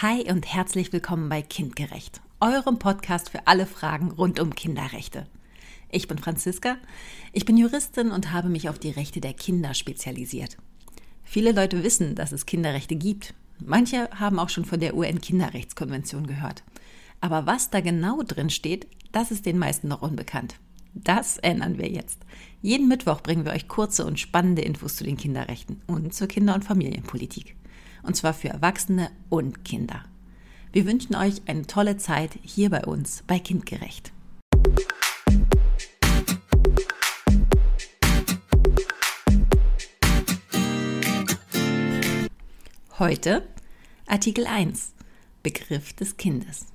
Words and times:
Hi 0.00 0.28
und 0.32 0.52
herzlich 0.52 0.92
willkommen 0.92 1.28
bei 1.28 1.42
Kindgerecht, 1.42 2.22
eurem 2.40 2.78
Podcast 2.78 3.30
für 3.30 3.46
alle 3.46 3.66
Fragen 3.66 4.10
rund 4.10 4.40
um 4.40 4.52
Kinderrechte. 4.52 5.28
Ich 5.90 6.08
bin 6.08 6.18
Franziska, 6.18 6.76
ich 7.32 7.44
bin 7.44 7.56
Juristin 7.56 8.10
und 8.10 8.32
habe 8.32 8.48
mich 8.48 8.68
auf 8.68 8.80
die 8.80 8.90
Rechte 8.90 9.20
der 9.20 9.34
Kinder 9.34 9.74
spezialisiert. 9.74 10.56
Viele 11.22 11.52
Leute 11.52 11.84
wissen, 11.84 12.16
dass 12.16 12.32
es 12.32 12.46
Kinderrechte 12.46 12.96
gibt. 12.96 13.34
Manche 13.64 14.08
haben 14.18 14.40
auch 14.40 14.48
schon 14.48 14.64
von 14.64 14.80
der 14.80 14.96
UN-Kinderrechtskonvention 14.96 16.26
gehört. 16.26 16.64
Aber 17.20 17.46
was 17.46 17.70
da 17.70 17.80
genau 17.80 18.22
drin 18.22 18.50
steht, 18.50 18.88
das 19.12 19.30
ist 19.30 19.46
den 19.46 19.58
meisten 19.58 19.86
noch 19.86 20.02
unbekannt. 20.02 20.56
Das 20.94 21.36
ändern 21.36 21.78
wir 21.78 21.88
jetzt. 21.88 22.18
Jeden 22.60 22.88
Mittwoch 22.88 23.20
bringen 23.20 23.44
wir 23.44 23.52
euch 23.52 23.68
kurze 23.68 24.04
und 24.04 24.18
spannende 24.18 24.62
Infos 24.62 24.96
zu 24.96 25.04
den 25.04 25.18
Kinderrechten 25.18 25.80
und 25.86 26.12
zur 26.12 26.26
Kinder- 26.26 26.56
und 26.56 26.64
Familienpolitik 26.64 27.54
und 28.02 28.16
zwar 28.16 28.34
für 28.34 28.48
Erwachsene 28.48 29.10
und 29.28 29.64
Kinder. 29.64 30.04
Wir 30.72 30.86
wünschen 30.86 31.14
euch 31.14 31.42
eine 31.46 31.66
tolle 31.66 31.96
Zeit 31.96 32.38
hier 32.42 32.70
bei 32.70 32.84
uns 32.84 33.22
bei 33.26 33.38
Kindgerecht. 33.38 34.12
Heute 42.98 43.46
Artikel 44.06 44.46
1 44.46 44.92
Begriff 45.42 45.92
des 45.92 46.16
Kindes. 46.16 46.66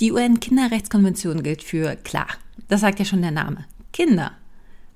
Die 0.00 0.12
UN-Kinderrechtskonvention 0.12 1.42
gilt 1.42 1.62
für, 1.62 1.96
klar, 1.96 2.28
das 2.68 2.80
sagt 2.80 2.98
ja 2.98 3.04
schon 3.04 3.20
der 3.20 3.30
Name, 3.30 3.66
Kinder. 3.92 4.32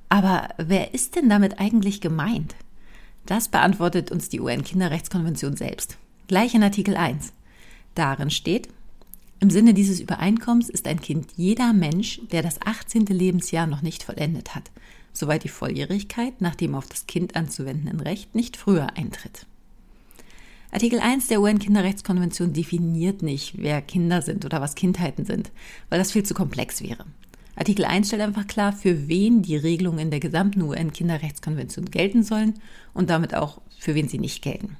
Aber 0.09 0.48
wer 0.56 0.95
ist 0.95 1.16
denn 1.16 1.28
damit 1.28 1.61
eigentlich 1.61 2.01
gemeint? 2.01 2.55
Das 3.27 3.48
beantwortet 3.48 4.10
uns 4.10 4.28
die 4.28 4.41
UN-Kinderrechtskonvention 4.41 5.56
selbst. 5.56 5.96
Gleich 6.28 6.55
in 6.55 6.62
Artikel 6.62 6.96
1. 6.96 7.33
Darin 7.95 8.30
steht, 8.30 8.69
im 9.41 9.50
Sinne 9.50 9.75
dieses 9.75 10.00
Übereinkommens 10.00 10.69
ist 10.69 10.86
ein 10.86 11.00
Kind 11.00 11.33
jeder 11.36 11.72
Mensch, 11.72 12.20
der 12.33 12.42
das 12.42 12.61
18. 12.62 13.06
Lebensjahr 13.06 13.67
noch 13.67 13.83
nicht 13.83 14.02
vollendet 14.02 14.55
hat, 14.55 14.70
soweit 15.12 15.45
die 15.45 15.48
Volljährigkeit 15.48 16.41
nach 16.41 16.55
dem 16.55 16.75
auf 16.75 16.86
das 16.86 17.06
Kind 17.06 17.36
anzuwendenden 17.36 18.00
Recht 18.00 18.34
nicht 18.34 18.56
früher 18.56 18.97
eintritt. 18.97 19.47
Artikel 20.70 20.98
1 20.98 21.28
der 21.28 21.41
UN-Kinderrechtskonvention 21.41 22.52
definiert 22.52 23.22
nicht, 23.22 23.55
wer 23.58 23.80
Kinder 23.80 24.22
sind 24.22 24.45
oder 24.45 24.61
was 24.61 24.75
Kindheiten 24.75 25.25
sind, 25.25 25.52
weil 25.89 25.98
das 25.98 26.12
viel 26.12 26.25
zu 26.25 26.34
komplex 26.34 26.83
wäre. 26.83 27.05
Artikel 27.56 27.84
1 27.84 28.08
stellt 28.08 28.22
einfach 28.22 28.47
klar, 28.47 28.72
für 28.72 29.06
wen 29.08 29.42
die 29.42 29.56
Regelungen 29.56 30.00
in 30.00 30.10
der 30.10 30.20
gesamten 30.20 30.62
UN-Kinderrechtskonvention 30.62 31.86
gelten 31.86 32.24
sollen 32.24 32.55
und 32.94 33.11
damit 33.11 33.34
auch 33.34 33.61
für 33.78 33.94
wen 33.94 34.08
sie 34.08 34.19
nicht 34.19 34.42
gelten. 34.42 34.77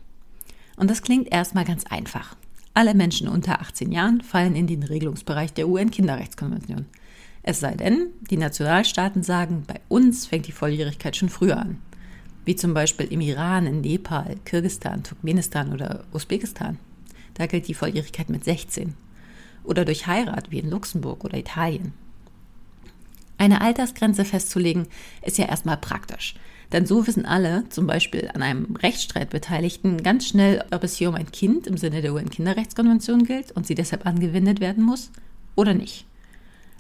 Und 0.77 0.91
das 0.91 1.03
klingt 1.03 1.33
erstmal 1.33 1.64
ganz 1.64 1.84
einfach. 1.86 2.36
Alle 2.72 2.94
Menschen 2.94 3.28
unter 3.28 3.61
18 3.61 3.92
Jahren 3.92 4.20
fallen 4.20 4.56
in 4.56 4.66
den 4.66 4.83
Regelungsbereich 4.83 5.53
der 5.53 5.69
UN-Kinderrechtskonvention. 5.69 6.86
Es 7.44 7.61
sei 7.61 7.75
denn, 7.77 8.08
die 8.31 8.36
Nationalstaaten 8.36 9.22
sagen, 9.22 9.62
bei 9.66 9.81
uns 9.88 10.27
fängt 10.27 10.48
die 10.48 10.53
Volljährigkeit 10.53 11.14
schon 11.14 11.28
früher 11.28 11.59
an. 11.59 11.78
Wie 12.44 12.56
zum 12.56 12.75
Beispiel 12.75 13.06
im 13.06 13.20
Iran, 13.20 13.66
in 13.66 13.83
Nepal, 13.83 14.36
Kirgistan, 14.44 15.05
Turkmenistan 15.05 15.72
oder 15.72 16.05
Usbekistan. 16.12 16.78
Da 17.34 17.47
gilt 17.47 17.69
die 17.69 17.75
Volljährigkeit 17.75 18.28
mit 18.28 18.44
16. 18.44 18.94
Oder 19.62 19.84
durch 19.84 20.06
Heirat, 20.06 20.50
wie 20.50 20.59
in 20.59 20.70
Luxemburg 20.70 21.25
oder 21.25 21.38
Italien. 21.38 21.92
Eine 23.39 23.61
Altersgrenze 23.61 24.25
festzulegen 24.25 24.87
ist 25.23 25.39
ja 25.39 25.47
erstmal 25.47 25.77
praktisch. 25.77 26.35
Denn 26.73 26.87
so 26.87 27.07
wissen 27.07 27.27
alle, 27.27 27.69
zum 27.69 27.87
Beispiel 27.87 28.31
an 28.35 28.43
einem 28.43 28.77
Rechtsstreit 28.77 29.31
Beteiligten, 29.31 30.03
ganz 30.03 30.27
schnell, 30.27 30.65
ob 30.71 30.83
es 30.83 30.97
hier 30.97 31.09
um 31.09 31.15
ein 31.15 31.31
Kind 31.31 31.67
im 31.67 31.77
Sinne 31.77 32.03
der 32.03 32.15
UN-Kinderrechtskonvention 32.15 33.25
gilt 33.25 33.53
und 33.53 33.67
sie 33.67 33.75
deshalb 33.75 34.07
angewendet 34.07 34.61
werden 34.61 34.83
muss 34.83 35.11
oder 35.55 35.75
nicht. 35.75 36.07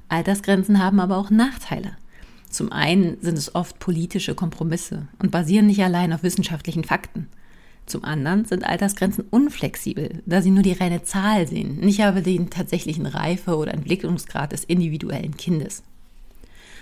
Altersgrenzen 0.08 0.82
haben 0.82 1.00
aber 1.00 1.16
auch 1.16 1.30
Nachteile. 1.30 1.96
Zum 2.50 2.72
einen 2.72 3.20
sind 3.20 3.36
es 3.36 3.54
oft 3.54 3.78
politische 3.78 4.34
Kompromisse 4.34 5.08
und 5.18 5.30
basieren 5.30 5.66
nicht 5.66 5.82
allein 5.82 6.12
auf 6.12 6.22
wissenschaftlichen 6.22 6.84
Fakten. 6.84 7.28
Zum 7.86 8.04
anderen 8.04 8.44
sind 8.44 8.64
Altersgrenzen 8.64 9.24
unflexibel, 9.30 10.22
da 10.24 10.40
sie 10.40 10.50
nur 10.50 10.62
die 10.62 10.72
reine 10.72 11.02
Zahl 11.02 11.46
sehen, 11.46 11.80
nicht 11.80 12.02
aber 12.02 12.22
den 12.22 12.50
tatsächlichen 12.50 13.06
Reife- 13.06 13.56
oder 13.56 13.74
Entwicklungsgrad 13.74 14.52
des 14.52 14.64
individuellen 14.64 15.36
Kindes. 15.36 15.82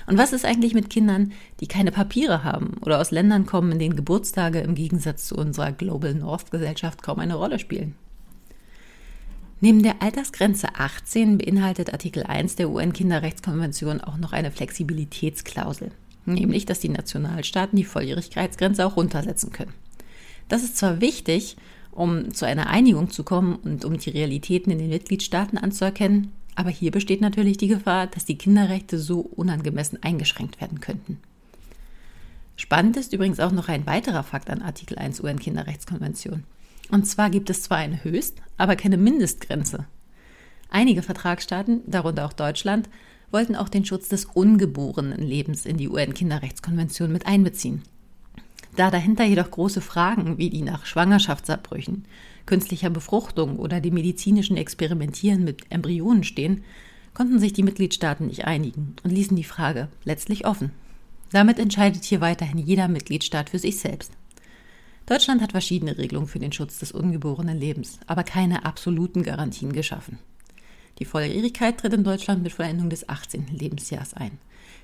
Und 0.06 0.18
was 0.18 0.32
ist 0.32 0.44
eigentlich 0.44 0.74
mit 0.74 0.90
Kindern, 0.90 1.32
die 1.60 1.66
keine 1.66 1.92
Papiere 1.92 2.44
haben 2.44 2.74
oder 2.80 3.00
aus 3.00 3.10
Ländern 3.10 3.46
kommen, 3.46 3.72
in 3.72 3.78
denen 3.78 3.96
Geburtstage 3.96 4.60
im 4.60 4.74
Gegensatz 4.74 5.26
zu 5.26 5.36
unserer 5.36 5.72
Global 5.72 6.14
North 6.14 6.50
Gesellschaft 6.50 7.02
kaum 7.02 7.18
eine 7.18 7.34
Rolle 7.34 7.58
spielen? 7.58 7.94
Neben 9.60 9.84
der 9.84 10.02
Altersgrenze 10.02 10.74
18 10.74 11.38
beinhaltet 11.38 11.92
Artikel 11.92 12.24
1 12.24 12.56
der 12.56 12.68
UN-Kinderrechtskonvention 12.68 14.00
auch 14.00 14.16
noch 14.16 14.32
eine 14.32 14.50
Flexibilitätsklausel, 14.50 15.92
nämlich 16.26 16.66
dass 16.66 16.80
die 16.80 16.88
Nationalstaaten 16.88 17.76
die 17.76 17.84
Volljährigkeitsgrenze 17.84 18.84
auch 18.84 18.96
runtersetzen 18.96 19.52
können. 19.52 19.72
Das 20.48 20.64
ist 20.64 20.76
zwar 20.76 21.00
wichtig, 21.00 21.56
um 21.92 22.34
zu 22.34 22.44
einer 22.44 22.66
Einigung 22.66 23.10
zu 23.10 23.22
kommen 23.22 23.54
und 23.54 23.84
um 23.84 23.98
die 23.98 24.10
Realitäten 24.10 24.72
in 24.72 24.78
den 24.78 24.88
Mitgliedstaaten 24.88 25.58
anzuerkennen, 25.58 26.32
aber 26.54 26.70
hier 26.70 26.90
besteht 26.90 27.20
natürlich 27.20 27.56
die 27.56 27.68
Gefahr, 27.68 28.06
dass 28.06 28.24
die 28.24 28.38
Kinderrechte 28.38 28.98
so 28.98 29.20
unangemessen 29.20 30.02
eingeschränkt 30.02 30.60
werden 30.60 30.80
könnten. 30.80 31.18
Spannend 32.56 32.96
ist 32.96 33.12
übrigens 33.12 33.40
auch 33.40 33.52
noch 33.52 33.68
ein 33.68 33.86
weiterer 33.86 34.22
Fakt 34.22 34.50
an 34.50 34.62
Artikel 34.62 34.98
1 34.98 35.22
UN-Kinderrechtskonvention. 35.22 36.44
Und 36.90 37.06
zwar 37.06 37.30
gibt 37.30 37.48
es 37.50 37.62
zwar 37.62 37.78
eine 37.78 38.04
Höchst-, 38.04 38.42
aber 38.58 38.76
keine 38.76 38.98
Mindestgrenze. 38.98 39.86
Einige 40.68 41.02
Vertragsstaaten, 41.02 41.80
darunter 41.86 42.26
auch 42.26 42.32
Deutschland, 42.32 42.88
wollten 43.30 43.56
auch 43.56 43.68
den 43.68 43.84
Schutz 43.84 44.08
des 44.08 44.26
ungeborenen 44.26 45.20
Lebens 45.20 45.64
in 45.66 45.78
die 45.78 45.88
UN-Kinderrechtskonvention 45.88 47.10
mit 47.10 47.26
einbeziehen. 47.26 47.82
Da 48.74 48.90
dahinter 48.90 49.24
jedoch 49.24 49.50
große 49.50 49.80
Fragen 49.80 50.38
wie 50.38 50.48
die 50.48 50.62
nach 50.62 50.86
Schwangerschaftsabbrüchen, 50.86 52.06
künstlicher 52.46 52.90
Befruchtung 52.90 53.58
oder 53.58 53.80
dem 53.80 53.94
medizinischen 53.94 54.56
Experimentieren 54.56 55.44
mit 55.44 55.70
Embryonen 55.70 56.24
stehen, 56.24 56.64
konnten 57.14 57.38
sich 57.38 57.52
die 57.52 57.62
Mitgliedstaaten 57.62 58.26
nicht 58.26 58.46
einigen 58.46 58.96
und 59.02 59.10
ließen 59.10 59.36
die 59.36 59.44
Frage 59.44 59.88
letztlich 60.04 60.46
offen. 60.46 60.70
Damit 61.30 61.58
entscheidet 61.58 62.04
hier 62.04 62.20
weiterhin 62.20 62.58
jeder 62.58 62.88
Mitgliedstaat 62.88 63.50
für 63.50 63.58
sich 63.58 63.78
selbst. 63.78 64.12
Deutschland 65.06 65.42
hat 65.42 65.52
verschiedene 65.52 65.98
Regelungen 65.98 66.28
für 66.28 66.38
den 66.38 66.52
Schutz 66.52 66.78
des 66.78 66.92
ungeborenen 66.92 67.58
Lebens, 67.58 67.98
aber 68.06 68.22
keine 68.22 68.64
absoluten 68.64 69.22
Garantien 69.22 69.72
geschaffen. 69.72 70.18
Die 70.98 71.04
Volljährigkeit 71.04 71.78
tritt 71.78 71.92
in 71.92 72.04
Deutschland 72.04 72.42
mit 72.42 72.52
Vollendung 72.52 72.88
des 72.88 73.08
18. 73.08 73.48
Lebensjahres 73.52 74.14
ein. 74.14 74.38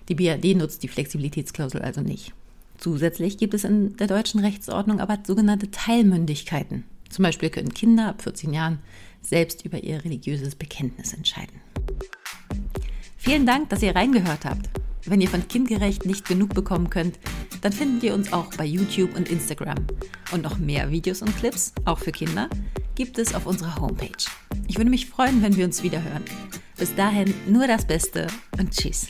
Die 0.09 0.15
BRD 0.15 0.57
nutzt 0.57 0.83
die 0.83 0.89
Flexibilitätsklausel 0.89 1.83
also 1.83 2.01
nicht. 2.01 2.33
Zusätzlich 2.79 3.39
gibt 3.39 3.55
es 3.55 3.65
in 3.65 3.97
der 3.97 4.07
deutschen 4.07 4.41
Rechtsordnung 4.41 5.01
aber 5.01 5.19
sogenannte 5.27 5.71
Teilmündigkeiten. 5.71 6.85
Zum 7.11 7.25
Beispiel 7.25 7.51
können 7.51 7.75
Kinder 7.75 8.09
ab 8.09 8.23
14 8.23 8.53
Jahren 8.53 8.79
selbst 9.21 9.65
über 9.65 9.83
ihr 9.83 10.05
religiöses 10.05 10.55
Bekenntnis 10.55 11.13
entscheiden. 11.13 11.61
Vielen 13.17 13.47
Dank, 13.47 13.69
dass 13.69 13.83
ihr 13.83 13.95
reingehört 13.95 14.45
habt. 14.45 14.71
Wenn 15.05 15.21
ihr 15.21 15.29
von 15.29 15.47
Kindgerecht 15.49 16.07
nicht 16.07 16.27
genug 16.27 16.55
bekommen 16.55 16.91
könnt, 16.91 17.19
dann 17.63 17.73
findet 17.73 18.05
ihr 18.05 18.15
uns 18.15 18.33
auch 18.33 18.55
bei 18.57 18.65
YouTube 18.65 19.17
und 19.17 19.29
Instagram. 19.29 19.79
Und 20.33 20.43
noch 20.43 20.59
mehr 20.59 20.91
Videos 20.91 21.23
und 21.23 21.37
Clips, 21.37 21.73
auch 21.85 21.99
für 21.99 22.13
Kinder, 22.13 22.49
gibt 22.95 23.19
es 23.19 23.35
auf 23.35 23.47
unserer 23.47 23.77
Homepage. 23.77 24.31
Ich 24.67 24.77
würde 24.77 24.91
mich 24.91 25.07
freuen, 25.07 25.43
wenn 25.43 25.57
wir 25.57 25.65
uns 25.65 25.83
wieder 25.83 26.03
hören. 26.03 26.25
Bis 26.77 26.95
dahin 26.95 27.35
nur 27.49 27.67
das 27.67 27.87
Beste 27.87 28.29
und 28.59 28.71
tschüss. 28.71 29.09